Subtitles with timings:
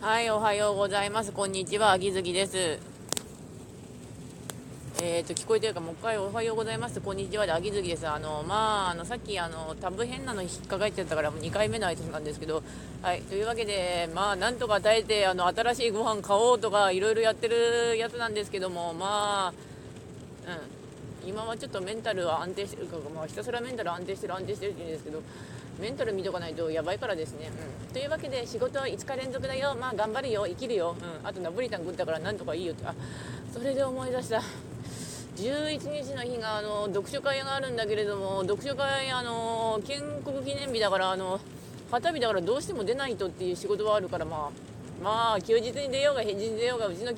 [0.00, 1.30] はい、おはようございます。
[1.30, 2.78] こんにちは、秋月です。
[5.02, 7.02] えっ、ー、と、聞こえてるか、もう一回おはようございます。
[7.02, 8.08] こんにちはで、秋月です。
[8.08, 12.62] あの、まあ、あの、さっき、あの、多分変なの引っかかっちゃったから、もう2回目の挨拶なんですけど、
[13.02, 20.89] はい、というわけで、まあ、なんとか耐えて、あの、新しいご飯買おうとか、いろいろやってるやつなんですけども、まあ、うん、
[21.26, 25.22] 今はちょっとメンタルは安定してるか、まあ、ひたすらメンタル安定してる、安定してるって言うんですけど、
[25.80, 27.50] メンタル見とかないとやばいからですね、
[27.88, 32.86] うん、というわけで仕事は5日連続だよまあ頑張るよ生きるよ、うん、あとナポリタン食ったからなんとかいいよって。
[32.86, 32.94] あ
[33.52, 34.42] それで思い出した。
[35.36, 41.40] 11日の日があの読書会があるんだけれども読書会あの建国記念日だからあの
[41.90, 44.69] 旗日だからどうしても出ないとっていう仕事はあるからまあ
[45.02, 47.12] まあ休日に出ようが平日に出ようがうちの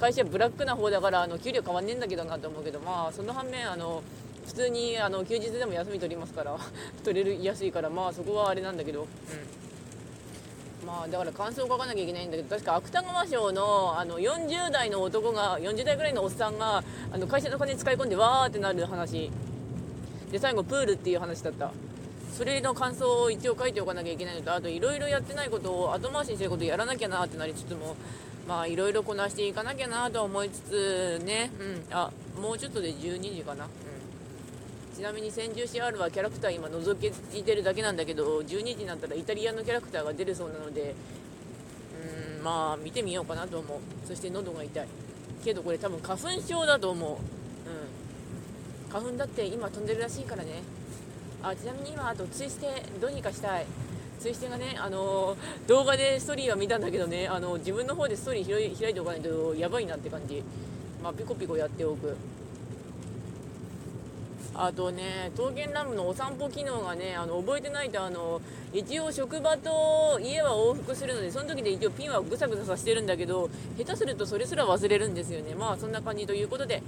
[0.00, 4.02] 会社ブラックな方だからあの給料変わんねえんだけどなと思うけどまあその反面あの
[4.46, 6.56] 普通にあの休日でも休み取りますから
[7.04, 16.82] 取れるやすいからまあそこはあれなんだけど、うん、まあだから感想を書かなきゃいけないんだけど確か芥川賞のあの40代の男が40代ぐらいのおっさんが
[17.12, 19.30] あの会社の金使い込んでわーってなる話。
[20.32, 21.72] で最後プールっていう話だった。
[22.36, 27.96] それの感想を一応書いておかなきゃいけないのとあといろいろやってないことを後回しにしてることやらなきゃなってなりつつも
[28.46, 31.50] まあいろいろこなしていかなきゃなと思いつつね。
[31.60, 31.94] うん。
[31.94, 33.70] あもうちょっとで12時かな、うん。
[34.96, 40.94] ちなみに千住 CR はキャラクター今覗きいてるだけなんだけど12時になったらイタリアのキャラクターが出るそうなので
[42.38, 42.42] うん。
[42.42, 43.78] まあ見てみようかなと思う。
[44.06, 44.88] そして喉が痛い。
[45.44, 47.10] けどこれ多分花粉症だと思う。
[47.10, 47.18] うん。
[48.90, 50.62] 花粉だって今飛んでるらしいからね
[51.42, 52.66] あちなみに今あとツイステ
[53.00, 53.66] どうにかしたい。
[54.18, 55.36] ツイステがね、あの、
[55.68, 60.42] 動画でストーリーは見たんだけどね、あの、自分の方でストーリー開いておかないとやばいなって感じ、
[61.02, 62.16] まあ、ピコピコやっておく。
[64.60, 68.40] あとね、刀剣乱舞のお散歩機能がね、あの覚えてないとあの、
[68.72, 75.54] 一応職場と家は往復するので、その時で一応ピンはぐさぐささしてるんだけど、下手するとそれすら忘れるんですよね。
[75.54, 76.82] まあそんな感じということで、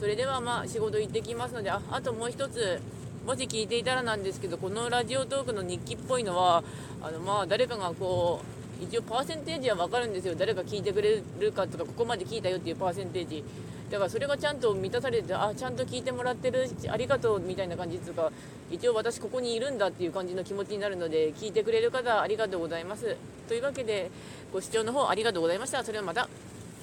[0.00, 2.80] それではまあ仕事行ってきますので、ああともう一つ、
[3.26, 6.64] もし聞いていたらなんですけど、このラジオトークの日記っぽいのは、
[7.00, 8.40] あのまあ誰かがこ
[8.80, 10.34] う、一応パーセンテージは分かるんですよ。
[10.34, 13.44] 誰か聞いてくれるかとか、ここまで聞いたよっていうパーセンテージ。
[13.92, 18.32] だからそれがちゃんと満たされてあちゃんと聞いてもらってるありがとうみたいな感じっていうか
[18.70, 23.18] 一応私ここにいるんだっていう感じの気持ちになるので聞いてくれる方ありがとうございます
[23.48, 24.10] というわけで
[24.50, 26.26] ご視聴の方ありがとうございましたそれはまた